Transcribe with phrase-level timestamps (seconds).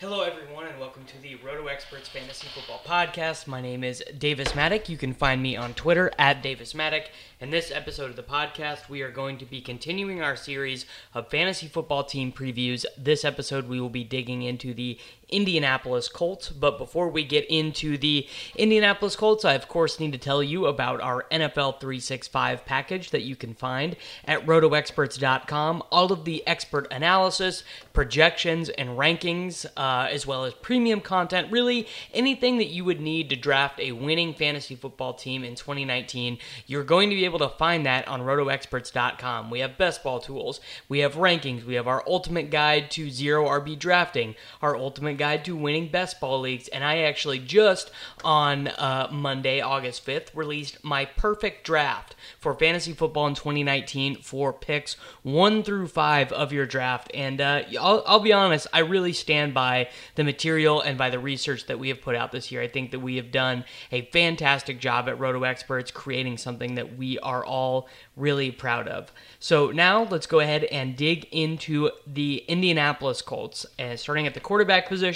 [0.00, 3.48] Hello, everyone, and welcome to the Roto Experts Fantasy Football Podcast.
[3.48, 4.88] My name is Davis Mattek.
[4.88, 7.06] You can find me on Twitter at Davis Mattek.
[7.40, 11.28] In this episode of the podcast, we are going to be continuing our series of
[11.32, 12.86] fantasy football team previews.
[12.96, 15.00] This episode, we will be digging into the
[15.30, 16.48] Indianapolis Colts.
[16.48, 20.66] But before we get into the Indianapolis Colts, I of course need to tell you
[20.66, 25.82] about our NFL 365 package that you can find at rotoexperts.com.
[25.90, 31.86] All of the expert analysis, projections, and rankings, uh, as well as premium content, really
[32.14, 36.84] anything that you would need to draft a winning fantasy football team in 2019, you're
[36.84, 39.50] going to be able to find that on rotoexperts.com.
[39.50, 43.46] We have best ball tools, we have rankings, we have our ultimate guide to zero
[43.46, 47.90] RB drafting, our ultimate guide to winning best ball leagues, and I actually just
[48.24, 54.52] on uh, Monday, August 5th, released my perfect draft for fantasy football in 2019 for
[54.52, 57.10] picks one through five of your draft.
[57.12, 61.18] And uh, I'll, I'll be honest, I really stand by the material and by the
[61.18, 62.62] research that we have put out this year.
[62.62, 66.96] I think that we have done a fantastic job at Roto Experts creating something that
[66.96, 69.12] we are all really proud of.
[69.38, 73.66] So now let's go ahead and dig into the Indianapolis Colts.
[73.78, 75.07] And starting at the quarterback position,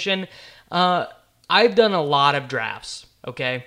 [0.71, 1.07] uh,
[1.49, 3.65] I've done a lot of drafts, okay?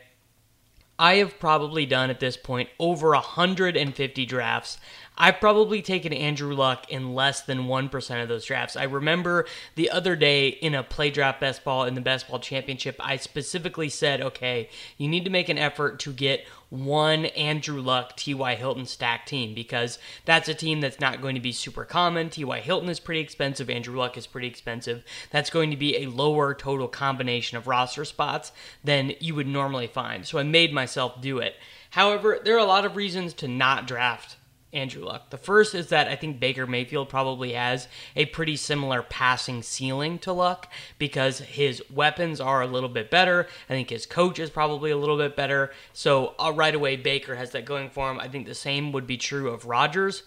[0.98, 4.78] I have probably done at this point over 150 drafts.
[5.18, 8.76] I've probably taken Andrew Luck in less than 1% of those drafts.
[8.76, 12.38] I remember the other day in a play draft best ball in the best ball
[12.38, 17.80] championship, I specifically said, okay, you need to make an effort to get one Andrew
[17.80, 18.56] Luck, T.Y.
[18.56, 22.28] Hilton stack team because that's a team that's not going to be super common.
[22.28, 22.60] T.Y.
[22.60, 25.02] Hilton is pretty expensive, Andrew Luck is pretty expensive.
[25.30, 28.52] That's going to be a lower total combination of roster spots
[28.84, 30.26] than you would normally find.
[30.26, 31.54] So I made myself do it.
[31.90, 34.36] However, there are a lot of reasons to not draft
[34.72, 35.30] Andrew Luck.
[35.30, 40.18] The first is that I think Baker Mayfield probably has a pretty similar passing ceiling
[40.20, 43.46] to Luck because his weapons are a little bit better.
[43.68, 45.72] I think his coach is probably a little bit better.
[45.92, 48.20] So uh, right away, Baker has that going for him.
[48.20, 50.22] I think the same would be true of Rodgers.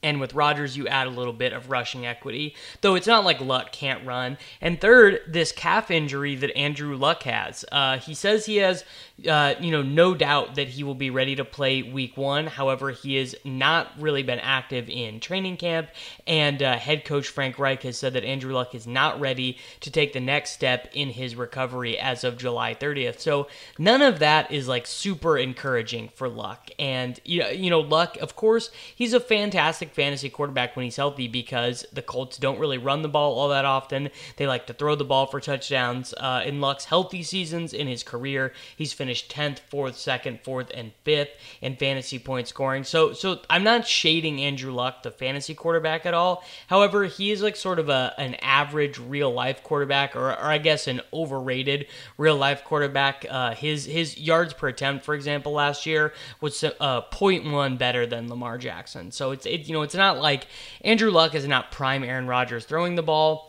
[0.00, 3.40] And with Rodgers, you add a little bit of rushing equity, though it's not like
[3.40, 4.38] Luck can't run.
[4.60, 7.64] And third, this calf injury that Andrew Luck has.
[7.72, 8.84] Uh, he says he has,
[9.28, 12.46] uh, you know, no doubt that he will be ready to play week one.
[12.46, 15.88] However, he has not really been active in training camp.
[16.28, 19.90] And uh, head coach Frank Reich has said that Andrew Luck is not ready to
[19.90, 23.18] take the next step in his recovery as of July 30th.
[23.18, 23.48] So
[23.80, 26.70] none of that is like super encouraging for Luck.
[26.78, 30.96] And, you know, you know Luck, of course, he's a fantastic fantasy quarterback when he's
[30.96, 34.10] healthy because the Colts don't really run the ball all that often.
[34.36, 36.14] They like to throw the ball for touchdowns.
[36.16, 40.92] Uh, in Luck's healthy seasons in his career, he's finished 10th, 4th, 2nd, 4th, and
[41.04, 41.28] 5th
[41.60, 42.84] in fantasy point scoring.
[42.84, 46.44] So, so I'm not shading Andrew Luck, the fantasy quarterback, at all.
[46.68, 50.58] However, he is like sort of a an average real life quarterback, or, or I
[50.58, 53.26] guess an overrated real life quarterback.
[53.28, 58.28] Uh, his his yards per attempt, for example, last year was uh, 0.1 better than
[58.28, 59.10] Lamar Jackson.
[59.10, 60.46] So it's it you know it's not like
[60.82, 63.47] Andrew Luck is not prime Aaron Rodgers throwing the ball.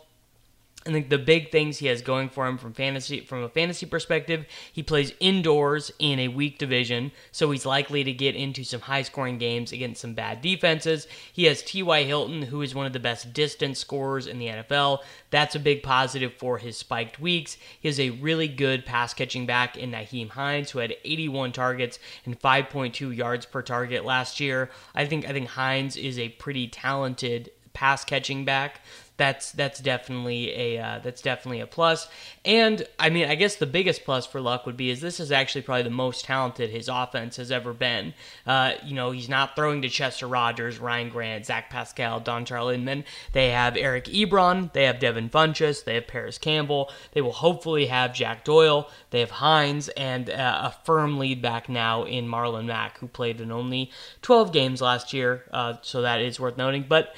[0.88, 3.86] I think the big things he has going for him from fantasy from a fantasy
[3.86, 8.80] perspective, he plays indoors in a weak division, so he's likely to get into some
[8.80, 11.06] high scoring games against some bad defenses.
[11.34, 12.04] He has T.Y.
[12.04, 15.00] Hilton, who is one of the best distance scorers in the NFL.
[15.32, 17.58] That's a big positive for his spiked weeks.
[17.78, 22.00] He has a really good pass catching back in Nyheim Hines, who had 81 targets
[22.26, 24.70] and 5.2 yards per target last year.
[24.96, 28.82] I think I think Hines is a pretty talented pass catching back
[29.20, 32.08] that's that's definitely a uh, that's definitely a plus.
[32.46, 35.30] And I mean, I guess the biggest plus for Luck would be is this is
[35.30, 38.14] actually probably the most talented his offense has ever been.
[38.48, 43.04] Uh, you know, he's not throwing to Chester Rogers, Ryan Grant, Zach Pascal, Dontrelle Inman.
[43.34, 46.90] They have Eric Ebron, they have Devin Funchess, they have Parris Campbell.
[47.12, 48.90] They will hopefully have Jack Doyle.
[49.10, 53.42] They have Hines and uh, a firm lead back now in Marlon Mack, who played
[53.42, 55.44] in only 12 games last year.
[55.52, 57.14] Uh, so that is worth noting, but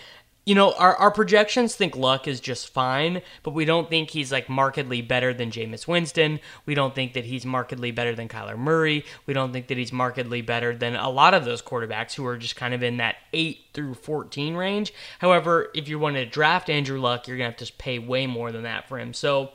[0.46, 4.32] you know, our, our projections think Luck is just fine, but we don't think he's
[4.32, 6.40] like markedly better than Jameis Winston.
[6.66, 9.06] We don't think that he's markedly better than Kyler Murray.
[9.28, 12.38] We don't think that he's markedly better than a lot of those quarterbacks who are
[12.38, 14.94] just kind of in that 8 through 14 range.
[15.20, 18.26] However, if you want to draft Andrew Luck, you're going to have to pay way
[18.26, 19.14] more than that for him.
[19.14, 19.52] So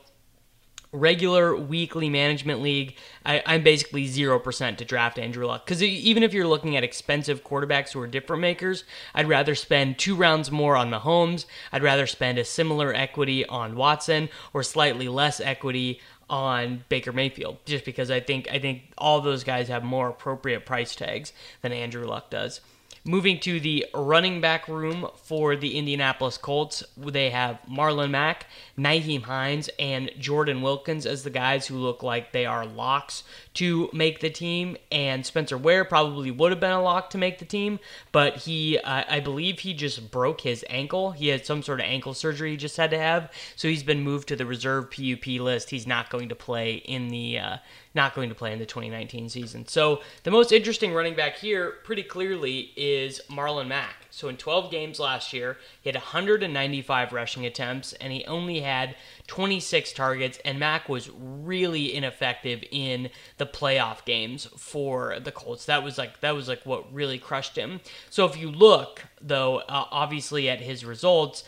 [0.92, 5.64] regular weekly management league, I, am basically 0% to draft Andrew Luck.
[5.64, 8.84] Because even if you're looking at expensive quarterbacks who are different makers,
[9.14, 11.46] I'd rather spend two rounds more on Mahomes.
[11.72, 17.58] I'd rather spend a similar equity on Watson or slightly less equity on Baker Mayfield,
[17.66, 21.72] just because I think I think all those guys have more appropriate price tags than
[21.72, 22.60] Andrew Luck does.
[23.08, 29.22] Moving to the running back room for the Indianapolis Colts, they have Marlon Mack, Nyheim
[29.22, 33.22] Hines, and Jordan Wilkins as the guys who look like they are locks
[33.56, 34.76] to make the team.
[34.90, 37.78] And Spencer Ware probably would have been a lock to make the team,
[38.12, 41.12] but he, uh, I believe, he just broke his ankle.
[41.12, 44.02] He had some sort of ankle surgery he just had to have, so he's been
[44.02, 45.70] moved to the reserve PUP list.
[45.70, 47.38] He's not going to play in the.
[47.38, 47.56] Uh,
[47.96, 49.66] not going to play in the 2019 season.
[49.66, 54.05] So the most interesting running back here, pretty clearly, is Marlon Mack.
[54.16, 58.96] So in 12 games last year, he had 195 rushing attempts, and he only had
[59.26, 60.38] 26 targets.
[60.42, 65.66] And Mack was really ineffective in the playoff games for the Colts.
[65.66, 67.80] That was like that was like what really crushed him.
[68.08, 71.44] So if you look though, uh, obviously at his results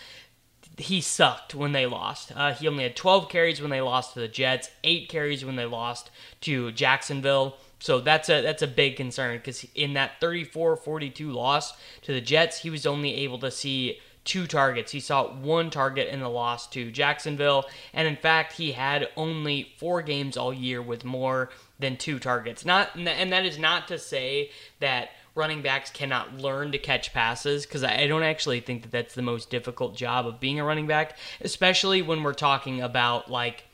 [0.77, 2.31] he sucked when they lost.
[2.37, 5.57] Uh, he only had 12 carries when they lost to the Jets, eight carries when
[5.57, 6.11] they lost
[6.43, 7.57] to Jacksonville.
[7.79, 12.59] So that's a that's a big concern because in that 34-42 loss to the Jets,
[12.59, 14.93] he was only able to see two targets.
[14.93, 17.65] He saw one target in the loss to Jacksonville,
[17.95, 22.65] and in fact, he had only four games all year with more than two targets.
[22.65, 24.51] Not and that is not to say
[24.81, 29.15] that running backs cannot learn to catch passes because I don't actually think that that's
[29.15, 33.65] the most difficult job of being a running back, especially when we're talking about like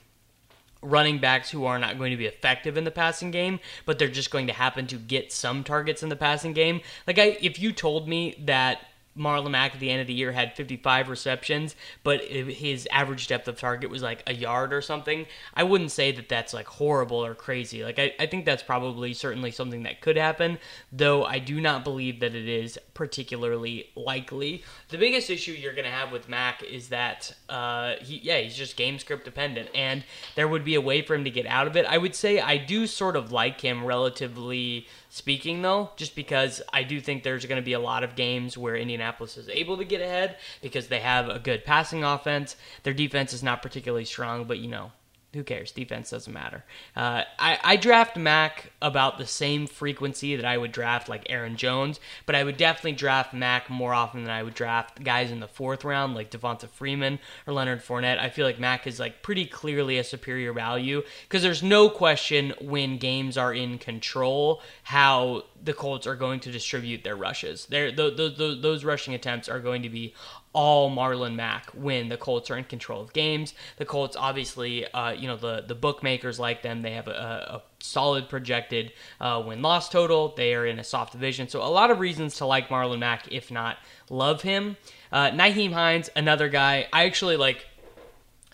[0.85, 4.09] running backs who are not going to be effective in the passing game, but they're
[4.09, 6.81] just going to happen to get some targets in the passing game.
[7.07, 8.81] Like I if you told me that
[9.17, 13.49] Marlon Mack at the end of the year had 55 receptions, but his average depth
[13.49, 15.27] of target was like a yard or something.
[15.55, 17.85] I wouldn't say that that's like horrible or crazy.
[17.85, 20.59] Like, I, I think that's probably certainly something that could happen,
[20.93, 24.65] though I do not believe that it is particularly likely.
[24.89, 28.57] The biggest issue you're going to have with Mack is that, uh, he, yeah, he's
[28.57, 31.67] just game script dependent, and there would be a way for him to get out
[31.67, 31.87] of it.
[31.87, 36.83] I would say I do sort of like him relatively speaking, though, just because I
[36.83, 39.85] do think there's going to be a lot of games where Indianapolis is able to
[39.85, 42.57] get ahead because they have a good passing offense.
[42.83, 44.91] Their defense is not particularly strong, but you know,
[45.35, 45.73] who cares?
[45.73, 46.65] Defense doesn't matter.
[46.97, 51.57] Uh, I, I draft Mack about the same frequency that I would draft like Aaron
[51.57, 55.41] Jones, but I would definitely draft Mack more often than I would draft guys in
[55.41, 58.19] the fourth round like Devonta Freeman or Leonard Fournette.
[58.19, 62.55] I feel like Mack is like pretty clearly a superior value because there's no question
[62.61, 67.67] when games are in control how the Colts are going to distribute their rushes.
[67.67, 70.15] Those, those, those rushing attempts are going to be
[70.53, 73.55] all Marlon Mack when the Colts are in control of games.
[73.79, 76.83] The Colts, obviously, uh, you know, the, the bookmakers like them.
[76.83, 80.35] They have a, a solid projected uh, win loss total.
[80.37, 81.49] They are in a soft division.
[81.49, 83.79] So, a lot of reasons to like Marlon Mack, if not
[84.11, 84.77] love him.
[85.11, 86.87] Uh, Nyheim Hines, another guy.
[86.93, 87.67] I actually like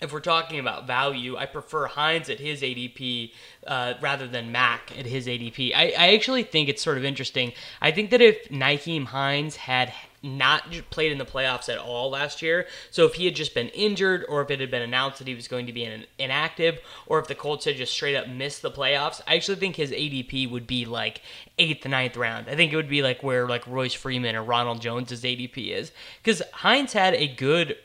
[0.01, 3.33] if we're talking about value, I prefer Hines at his ADP
[3.67, 5.73] uh, rather than Mack at his ADP.
[5.75, 7.53] I, I, actually think it's sort of interesting.
[7.83, 9.93] I think that if Nyheim Hines had
[10.23, 12.67] not played in the playoffs at all last year.
[12.91, 15.35] So if he had just been injured, or if it had been announced that he
[15.35, 18.63] was going to be in, inactive, or if the Colts had just straight up missed
[18.63, 21.23] the playoffs, I actually think his ADP would be like
[21.59, 22.49] eighth, ninth round.
[22.49, 25.93] I think it would be like where like Royce Freeman or Ronald Jones's ADP is,
[26.23, 27.77] because Hines had a good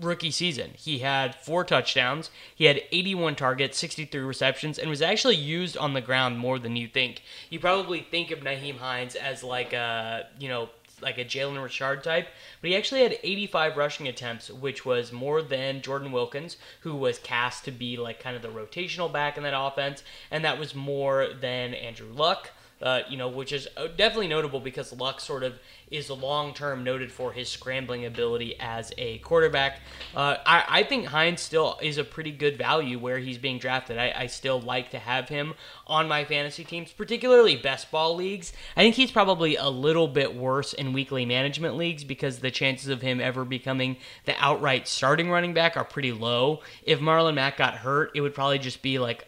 [0.00, 0.72] rookie season.
[0.76, 5.94] He had four touchdowns, he had 81 targets, 63 receptions, and was actually used on
[5.94, 7.22] the ground more than you think.
[7.50, 10.70] You probably think of Nyheim Hines as like a, you know,
[11.02, 12.28] like a Jalen Richard type,
[12.60, 17.18] but he actually had 85 rushing attempts, which was more than Jordan Wilkins, who was
[17.18, 20.74] cast to be like kind of the rotational back in that offense, and that was
[20.74, 22.50] more than Andrew Luck.
[22.84, 25.58] Uh, you know, which is uh, definitely notable because Luck sort of
[25.90, 29.80] is long term noted for his scrambling ability as a quarterback.
[30.14, 33.96] Uh, I, I, think Hines still is a pretty good value where he's being drafted.
[33.96, 35.54] I, I, still like to have him
[35.86, 38.52] on my fantasy teams, particularly best ball leagues.
[38.76, 42.88] I think he's probably a little bit worse in weekly management leagues because the chances
[42.88, 46.60] of him ever becoming the outright starting running back are pretty low.
[46.82, 49.26] If Marlon Mack got hurt, it would probably just be like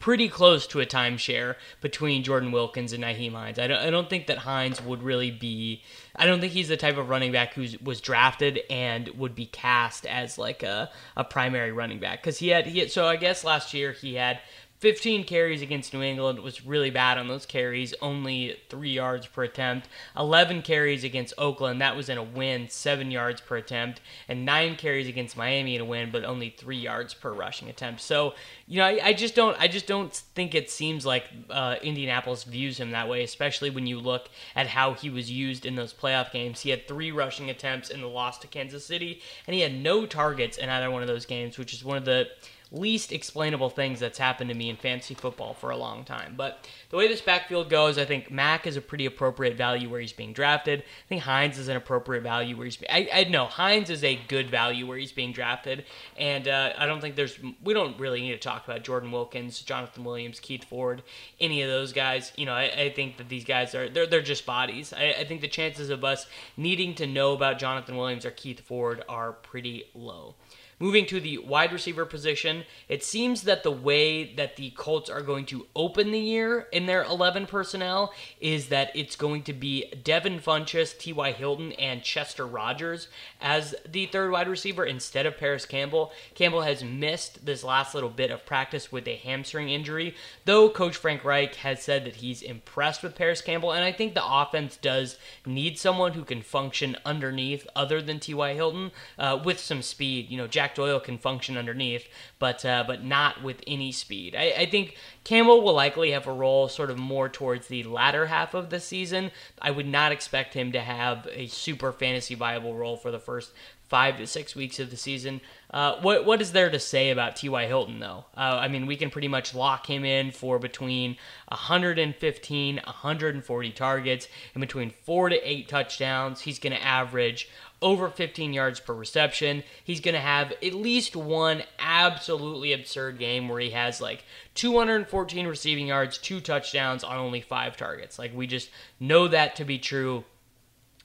[0.00, 3.58] pretty close to a timeshare between Jordan Wilkins and Nyheim Hines.
[3.58, 5.82] I don't, I don't think that Hines would really be.
[6.16, 9.46] I don't think he's the type of running back who was drafted and would be
[9.46, 13.16] cast as like a, a primary running back because he had he had, so I
[13.16, 14.40] guess last year he had
[14.80, 19.42] 15 carries against New England was really bad on those carries, only three yards per
[19.42, 19.90] attempt.
[20.16, 24.76] 11 carries against Oakland, that was in a win, seven yards per attempt, and nine
[24.76, 28.00] carries against Miami in a win, but only three yards per rushing attempt.
[28.00, 28.32] So,
[28.66, 32.44] you know, I, I just don't, I just don't think it seems like uh, Indianapolis
[32.44, 35.92] views him that way, especially when you look at how he was used in those
[35.92, 36.62] playoff games.
[36.62, 40.06] He had three rushing attempts in the loss to Kansas City, and he had no
[40.06, 42.28] targets in either one of those games, which is one of the
[42.72, 46.34] least explainable things that's happened to me in fantasy football for a long time.
[46.36, 50.00] But the way this backfield goes, I think Mack is a pretty appropriate value where
[50.00, 50.80] he's being drafted.
[50.80, 52.78] I think Hines is an appropriate value where he's.
[52.88, 55.84] I, I know Hines is a good value where he's being drafted,
[56.16, 57.38] and uh, I don't think there's.
[57.64, 61.02] We don't really need to talk about Jordan Wilkins, Jonathan Williams, Keith Ford,
[61.40, 62.32] any of those guys.
[62.36, 64.92] You know, I, I think that these guys are they're they're just bodies.
[64.92, 68.60] I, I think the chances of us needing to know about Jonathan Williams or Keith
[68.60, 70.34] Ford are pretty low.
[70.82, 75.20] Moving to the wide receiver position, it seems that the way that the Colts are
[75.20, 79.92] going to open the year in their 11 personnel is that it's going to be
[80.02, 81.32] Devin Funchess, T.Y.
[81.32, 83.08] Hilton, and Chester Rogers
[83.42, 86.12] as the third wide receiver instead of Parris Campbell.
[86.34, 90.14] Campbell has missed this last little bit of practice with a hamstring injury,
[90.46, 94.14] though Coach Frank Reich has said that he's impressed with Parris Campbell, and I think
[94.14, 98.54] the offense does need someone who can function underneath other than T.Y.
[98.54, 100.30] Hilton uh, with some speed.
[100.30, 102.08] You know, Jack Doyle can function underneath,
[102.38, 104.34] but uh, but not with any speed.
[104.34, 108.26] I, I, think Campbell will likely have a role sort of more towards the latter
[108.26, 109.30] half of the season.
[109.60, 113.52] I would not expect him to have a super fantasy viable role for the first
[113.88, 115.40] five to six weeks of the season.
[115.72, 117.66] Uh, what what is there to say about T.Y.
[117.66, 118.24] Hilton though?
[118.36, 121.16] Uh, I mean, we can pretty much lock him in for between
[121.48, 126.40] 115, 140 targets, and between four to eight touchdowns.
[126.40, 127.48] He's going to average
[127.82, 129.62] over 15 yards per reception.
[129.84, 134.24] He's going to have at least one absolutely absurd game where he has like
[134.54, 138.18] 214 receiving yards, two touchdowns on only five targets.
[138.18, 140.24] Like we just know that to be true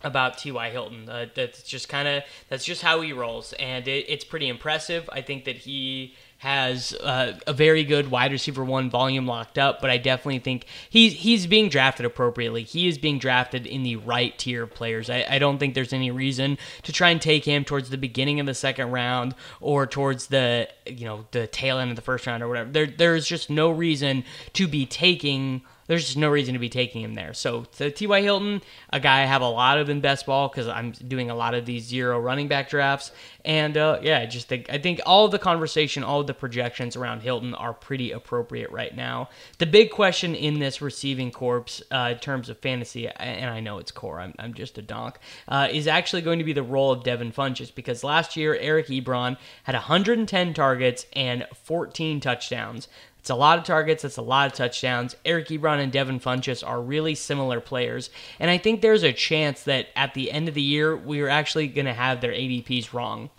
[0.06, 0.70] about T.Y.
[0.70, 1.10] Hilton.
[1.10, 5.10] Uh, that's just kind of that's just how he rolls, and it, it's pretty impressive.
[5.12, 9.82] I think that he has uh, a very good wide receiver one volume locked up,
[9.82, 12.62] but I definitely think he's he's being drafted appropriately.
[12.64, 15.10] He is being drafted in the right tier of players.
[15.10, 18.40] I, I don't think there's any reason to try and take him towards the beginning
[18.40, 22.28] of the second round or towards the you know the tail end of the first
[22.28, 22.70] round or whatever.
[22.70, 27.02] There there's just no reason to be taking there's just no reason to be taking
[27.02, 27.34] him there.
[27.34, 28.22] So, so T.Y.
[28.22, 28.62] Hilton,
[28.92, 31.54] a guy I have a lot of in best ball because I'm doing a lot
[31.54, 33.12] of these zero running back drafts,
[33.44, 37.22] and uh, yeah, I just think I think all the conversation, all the projections around
[37.22, 39.30] Hilton are pretty appropriate right now.
[39.60, 43.78] The big question in this receiving corps, uh, in terms of fantasy, and I know
[43.78, 46.92] it's core, I'm, I'm just a donk, uh, is actually going to be the role
[46.92, 52.88] of Devin Funchess because last year Eric Ebron had 110 targets and 14 touchdowns.
[53.26, 55.16] It's a lot of targets, it's a lot of touchdowns.
[55.26, 59.64] Eric Ebron and Devin Funchess are really similar players, and I think there's a chance
[59.64, 63.32] that at the end of the year, we're actually going to have their ADPs wrong.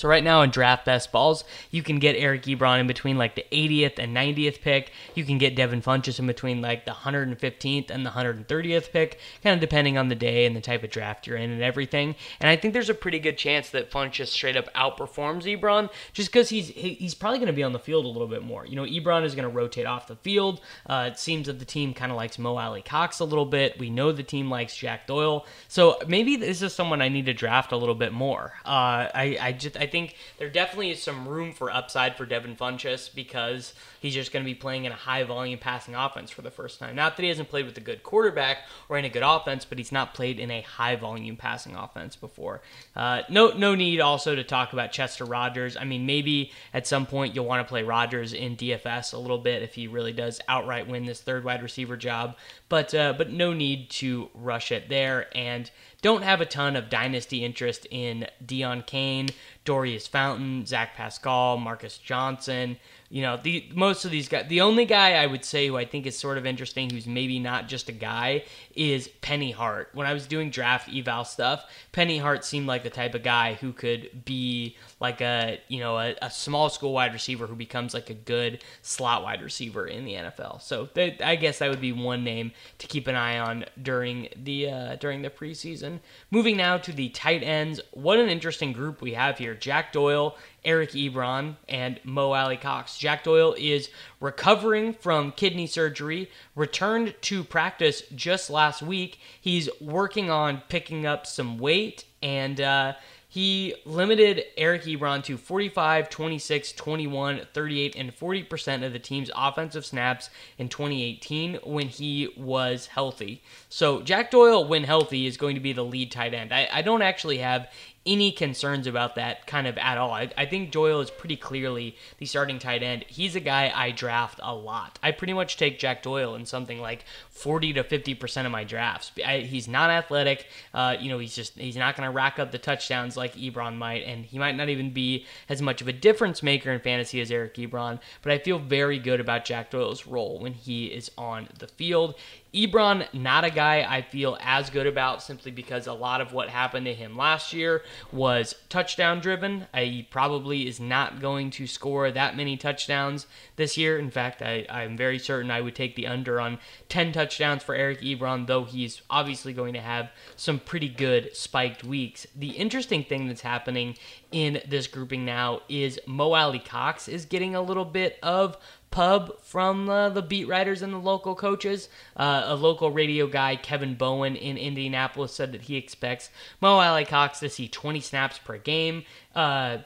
[0.00, 3.34] So right now in draft best balls, you can get Eric Ebron in between like
[3.34, 4.92] the 80th and 90th pick.
[5.14, 9.52] You can get Devin Funchess in between like the 115th and the 130th pick, kind
[9.52, 12.14] of depending on the day and the type of draft you're in and everything.
[12.40, 16.32] And I think there's a pretty good chance that Funchess straight up outperforms Ebron just
[16.32, 18.64] because he's he's probably going to be on the field a little bit more.
[18.64, 20.62] You know, Ebron is going to rotate off the field.
[20.86, 23.78] Uh, it seems that the team kind of likes Mo Alie-Cox a little bit.
[23.78, 27.34] We know the team likes Jack Doyle, so maybe this is someone I need to
[27.34, 28.54] draft a little bit more.
[28.64, 32.56] Uh, I I just I think there definitely is some room for upside for Devin
[32.56, 36.42] Funchess because he's just going to be playing in a high volume passing offense for
[36.42, 36.96] the first time.
[36.96, 39.78] Not that he hasn't played with a good quarterback or in a good offense, but
[39.78, 42.62] he's not played in a high volume passing offense before.
[42.96, 45.76] Uh, no, no need also to talk about Chester Rogers.
[45.76, 49.38] I mean, maybe at some point you'll want to play Rogers in DFS a little
[49.38, 52.36] bit if he really does outright win this third wide receiver job,
[52.68, 55.70] but uh, but no need to rush it there and
[56.02, 59.28] don't have a ton of dynasty interest in Deon Cain,
[59.64, 62.78] Daurice Fountain, Zach Pascal, Marcus Johnson.
[63.12, 64.46] You know, the most of these guys.
[64.48, 67.40] The only guy I would say who I think is sort of interesting, who's maybe
[67.40, 68.44] not just a guy,
[68.76, 69.90] is Penny Hart.
[69.94, 73.54] When I was doing draft eval stuff, Penny Hart seemed like the type of guy
[73.54, 77.94] who could be like a you know a, a small school wide receiver who becomes
[77.94, 80.62] like a good slot wide receiver in the NFL.
[80.62, 84.28] So th- I guess that would be one name to keep an eye on during
[84.36, 85.98] the uh, during the preseason.
[86.30, 87.80] Moving now to the tight ends.
[87.90, 89.56] What an interesting group we have here.
[89.56, 92.98] Jack Doyle Eric Ebron and Mo Alie-Cox.
[92.98, 93.90] Jack Doyle is
[94.20, 99.18] recovering from kidney surgery, returned to practice just last week.
[99.40, 102.94] He's working on picking up some weight and uh,
[103.30, 109.86] he limited Eric Ebron to 45, 26, 21, 38, and 40% of the team's offensive
[109.86, 113.40] snaps in 2018 when he was healthy.
[113.68, 116.52] So Jack Doyle, when healthy, is going to be the lead tight end.
[116.52, 117.70] I, I don't actually have
[118.06, 120.12] any concerns about that kind of at all.
[120.12, 123.04] I, I, think Doyle is pretty clearly the starting tight end.
[123.06, 124.98] He's a guy I draft a lot.
[125.02, 128.64] I pretty much take Jack Doyle in something like 40 to 50 percent of my
[128.64, 129.12] drafts.
[129.24, 130.46] I, he's not athletic.
[130.72, 133.76] Uh, you know, he's just he's not going to rack up the touchdowns like Ebron
[133.76, 137.20] might, and he might not even be as much of a difference maker in fantasy
[137.20, 138.00] as Eric Ebron.
[138.22, 142.14] But I feel very good about Jack Doyle's role when he is on the field.
[142.52, 146.48] Ebron, not a guy I feel as good about simply because a lot of what
[146.48, 149.66] happened to him last year was touchdown driven.
[149.74, 153.98] He probably is not going to score that many touchdowns this year.
[153.98, 157.74] In fact, I, I'm very certain I would take the under on 10 touchdowns for
[157.74, 162.26] Eric Ebron, though he's obviously going to have some pretty good spiked weeks.
[162.34, 163.96] The interesting thing that's happening
[164.32, 168.56] in this grouping now is Mo Alie-Cox is getting a little bit of
[168.90, 171.88] pub from uh, the beat writers and the local coaches.
[172.16, 176.30] Uh, a local radio guy, Kevin Bowen in Indianapolis, said that he expects
[176.60, 179.04] Mo Alie-Cox to see 20 snaps per game.
[179.34, 179.78] Uh,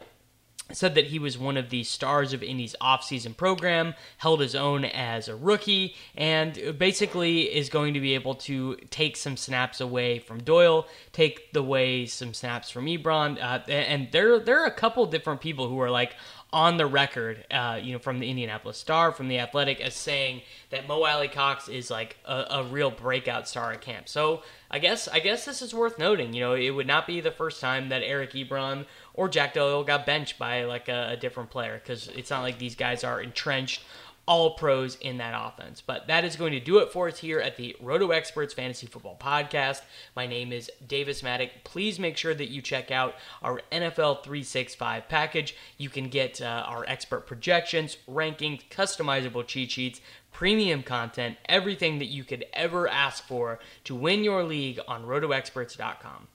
[0.73, 4.85] said that he was one of the stars of Indy's offseason program, held his own
[4.85, 10.19] as a rookie, and basically is going to be able to take some snaps away
[10.19, 15.05] from Doyle, take away some snaps from Ebron, uh, and there there are a couple
[15.07, 16.15] different people who are like,
[16.55, 20.41] on the record, uh, you know, from the Indianapolis Star, from the Athletic, as saying
[20.71, 24.09] that Mo Alie-Cox is like a, a, real breakout star at camp.
[24.09, 26.33] So I guess I guess this is worth noting.
[26.33, 29.83] You know, it would not be the first time that Eric Ebron or Jack Doyle
[29.83, 33.21] got benched by like a, a different player because it's not like these guys are
[33.21, 33.83] entrenched
[34.27, 35.81] all pros in that offense.
[35.81, 38.87] But that is going to do it for us here at the Roto Experts Fantasy
[38.87, 39.83] Football Podcast.
[40.17, 41.51] My name is Davis Mattek.
[41.65, 45.57] Please make sure that you check out our NFL 365 package.
[45.79, 50.01] You can get uh, our expert projections, rankings, customizable cheat sheets,
[50.33, 56.29] premium content, everything that you could ever ask for to win your league on rotoexperts.com.